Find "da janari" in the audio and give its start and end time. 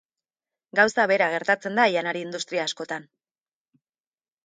1.81-2.25